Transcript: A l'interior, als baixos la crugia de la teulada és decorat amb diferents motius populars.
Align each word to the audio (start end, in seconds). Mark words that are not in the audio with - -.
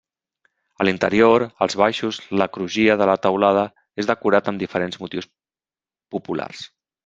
A 0.83 0.87
l'interior, 0.87 1.45
als 1.65 1.75
baixos 1.81 2.19
la 2.43 2.49
crugia 2.57 2.97
de 3.03 3.09
la 3.11 3.17
teulada 3.27 3.67
és 4.05 4.11
decorat 4.15 4.53
amb 4.53 4.67
diferents 4.67 5.01
motius 5.07 5.33
populars. 6.17 6.69